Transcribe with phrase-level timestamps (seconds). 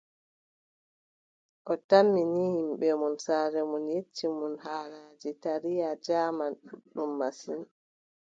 [1.71, 7.61] O tammi ni yimɓe mon, saaro mon yecci mon haalaaji taariya jaaman ɗuuɗɗum masin.